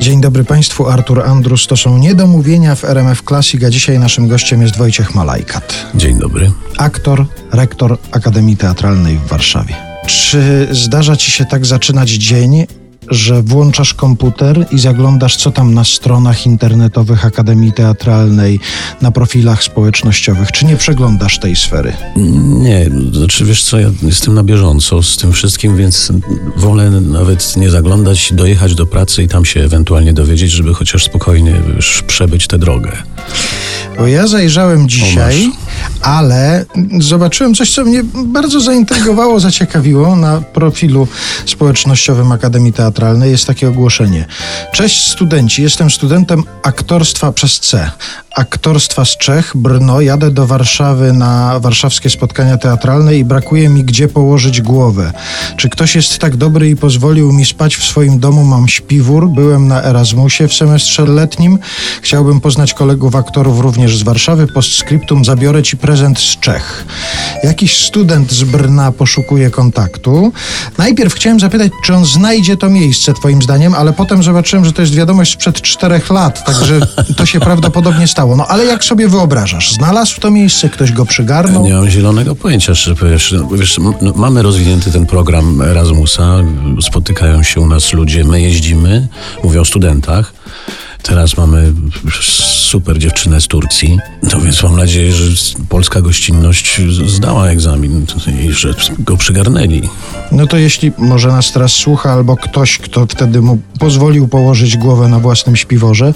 [0.00, 1.66] Dzień dobry Państwu, Artur Andrus.
[1.66, 5.86] To są niedomówienia w RMF Classic, a dzisiaj naszym gościem jest Wojciech Malajkat.
[5.94, 6.50] Dzień dobry.
[6.78, 9.74] Aktor, rektor Akademii Teatralnej w Warszawie.
[10.06, 12.66] Czy zdarza Ci się tak zaczynać dzień,
[13.10, 18.60] że włączasz komputer i zaglądasz, co tam na stronach internetowych Akademii Teatralnej,
[19.02, 20.52] na profilach społecznościowych?
[20.52, 21.92] Czy nie przeglądasz tej sfery?
[22.16, 26.12] Nie, znaczy wiesz co, ja jestem na bieżąco z tym wszystkim, więc
[26.56, 31.60] wolę nawet nie zaglądać, dojechać do pracy i tam się ewentualnie dowiedzieć, żeby chociaż spokojnie
[31.76, 32.92] już przebyć tę drogę.
[33.98, 35.52] Bo ja zajrzałem dzisiaj,
[36.02, 36.64] ale
[36.98, 41.08] zobaczyłem coś, co mnie bardzo zaintrygowało, zaciekawiło na profilu
[41.46, 43.30] społecznościowym Akademii Teatralnej.
[43.30, 44.26] Jest takie ogłoszenie.
[44.72, 47.90] Cześć studenci, jestem studentem aktorstwa przez C.
[48.36, 50.00] Aktorstwa z Czech, Brno.
[50.00, 55.12] Jadę do Warszawy na warszawskie spotkania teatralne i brakuje mi gdzie położyć głowę.
[55.56, 58.44] Czy ktoś jest tak dobry i pozwolił mi spać w swoim domu?
[58.44, 61.58] Mam śpiwór, byłem na Erasmusie w semestrze letnim.
[62.02, 64.46] Chciałbym poznać kolegów aktorów również z Warszawy.
[64.46, 66.84] Postscriptum zabiorę ci prezent z Czech.
[67.44, 70.32] Jakiś student z Brna poszukuje kontaktu.
[70.78, 74.82] Najpierw chciałem zapytać, czy on znajdzie to miejsce, twoim zdaniem, ale potem zobaczyłem, że to
[74.82, 76.80] jest wiadomość sprzed czterech lat, także
[77.16, 78.36] to się prawdopodobnie stało.
[78.36, 79.72] No ale jak sobie wyobrażasz?
[79.72, 81.64] Znalazł to miejsce, ktoś go przygarnął?
[81.64, 82.72] Nie mam zielonego pojęcia.
[83.32, 86.36] No, Wiesz, m- no, mamy rozwinięty ten program Erasmusa,
[86.82, 89.08] spotykają się u nas ludzie, my jeździmy,
[89.44, 90.32] mówię o studentach.
[91.02, 91.72] Teraz mamy
[92.64, 93.98] super dziewczynę z Turcji,
[94.32, 98.06] no więc mam nadzieję, że polska gościnność zdała egzamin
[98.42, 99.88] i że go przygarnęli.
[100.32, 105.08] No to jeśli może nas teraz słucha albo ktoś, kto wtedy mu pozwolił położyć głowę
[105.08, 106.14] na własnym śpiworze,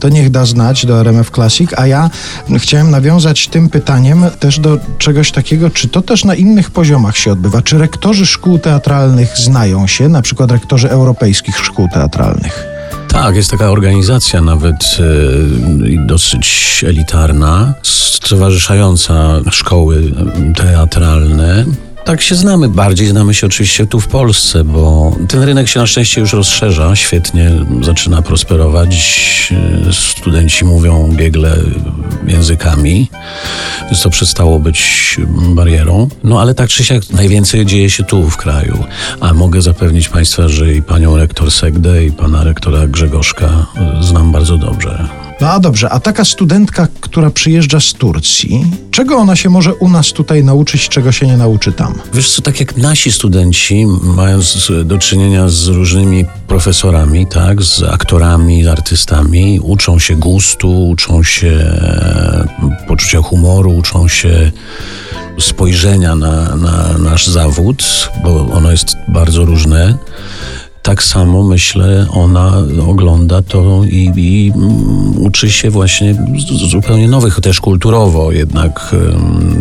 [0.00, 2.10] to niech da znać do RMF Classic, a ja
[2.58, 7.32] chciałem nawiązać tym pytaniem też do czegoś takiego, czy to też na innych poziomach się
[7.32, 7.62] odbywa?
[7.62, 12.73] Czy rektorzy szkół teatralnych znają się, na przykład rektorzy europejskich szkół teatralnych?
[13.14, 20.12] Tak, jest taka organizacja nawet e, dosyć elitarna, stowarzyszająca szkoły
[20.56, 21.64] teatralne.
[22.04, 25.86] Tak się znamy, bardziej znamy się oczywiście tu w Polsce, bo ten rynek się na
[25.86, 27.50] szczęście już rozszerza, świetnie
[27.82, 28.96] zaczyna prosperować.
[29.92, 31.56] Studenci mówią biegle
[32.26, 33.10] językami,
[33.86, 36.08] więc to przestało być barierą.
[36.24, 38.84] No ale tak czy siak najwięcej dzieje się tu w kraju.
[39.20, 43.66] A mogę zapewnić Państwa, że i panią rektor Segdę i pana rektora Grzegorzka
[44.00, 45.23] znam bardzo dobrze.
[45.40, 49.88] No a dobrze, a taka studentka, która przyjeżdża z Turcji, czego ona się może u
[49.88, 51.94] nas tutaj nauczyć, czego się nie nauczy tam?
[52.14, 58.64] Wiesz co, tak jak nasi studenci, mając do czynienia z różnymi profesorami, tak, z aktorami,
[58.64, 62.48] z artystami, uczą się gustu, uczą się e,
[62.88, 64.52] poczucia humoru, uczą się
[65.38, 69.98] spojrzenia na, na nasz zawód, bo ono jest bardzo różne.
[70.84, 72.52] Tak samo myślę, ona
[72.86, 76.14] ogląda to i, i mm, uczy się właśnie
[76.70, 78.94] zupełnie nowych, też kulturowo jednak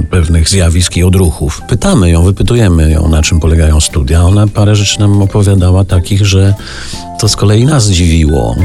[0.10, 1.62] pewnych zjawisk i odruchów.
[1.68, 4.24] Pytamy ją, wypytujemy ją, na czym polegają studia.
[4.24, 6.54] Ona parę rzeczy nam opowiadała takich, że
[7.20, 8.56] to z kolei nas dziwiło,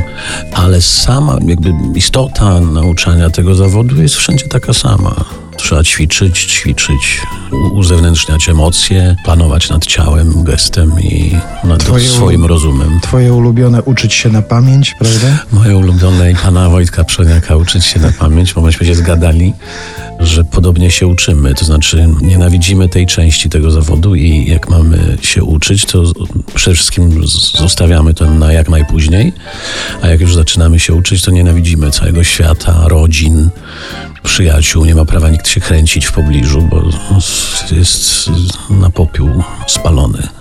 [0.54, 5.24] ale sama jakby istota nauczania tego zawodu jest wszędzie taka sama.
[5.58, 7.20] Trzeba ćwiczyć, ćwiczyć,
[7.72, 13.00] uzewnętrzniać emocje, panować nad ciałem, gestem i nad Twoje- swoim rozumem.
[13.02, 15.38] Twoje ulubione uczyć się na pamięć, prawda?
[15.52, 19.52] Moje ulubione i pana Wojtka Przoniaka uczyć się na pamięć, bo myśmy się zgadali,
[20.20, 21.54] że podobnie się uczymy.
[21.54, 26.02] To znaczy nienawidzimy tej części tego zawodu i jak mamy się uczyć, to
[26.54, 27.26] przede wszystkim
[27.58, 29.32] zostawiamy to na jak najpóźniej,
[30.02, 33.50] a jak już zaczynamy się uczyć, to nienawidzimy całego świata, rodzin,
[34.28, 34.84] przyjaciół.
[34.84, 36.82] Nie ma prawa nikt się kręcić w pobliżu, bo
[37.76, 38.30] jest
[38.70, 40.37] na popiół spalony.